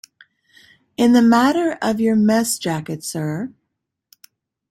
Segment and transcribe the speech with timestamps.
[0.97, 3.53] In the matter of your mess-jacket, sir.